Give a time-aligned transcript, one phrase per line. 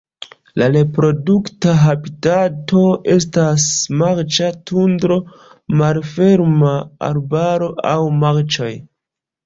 [0.59, 3.67] La reprodukta habitato estas
[4.01, 5.21] marĉa tundro,
[5.85, 6.75] malferma
[7.13, 8.77] arbaro aŭ marĉoj.